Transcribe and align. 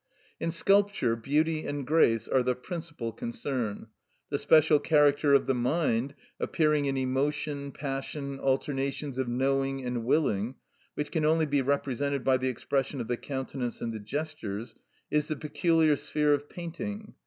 In 0.39 0.49
sculpture, 0.49 1.15
beauty 1.15 1.67
and 1.67 1.85
grace 1.85 2.27
are 2.27 2.41
the 2.41 2.55
principal 2.55 3.11
concern. 3.11 3.85
The 4.31 4.39
special 4.39 4.79
character 4.79 5.35
of 5.35 5.45
the 5.45 5.53
mind, 5.53 6.15
appearing 6.39 6.85
in 6.85 6.97
emotion, 6.97 7.71
passion, 7.71 8.39
alternations 8.39 9.19
of 9.19 9.27
knowing 9.27 9.85
and 9.85 10.03
willing, 10.03 10.55
which 10.95 11.11
can 11.11 11.23
only 11.23 11.45
be 11.45 11.61
represented 11.61 12.23
by 12.23 12.37
the 12.37 12.49
expression 12.49 12.99
of 12.99 13.07
the 13.09 13.17
countenance 13.17 13.79
and 13.79 13.93
the 13.93 13.99
gestures, 13.99 14.73
is 15.11 15.27
the 15.27 15.35
peculiar 15.35 15.95
sphere 15.95 16.33
of 16.33 16.49
painting. 16.49 17.13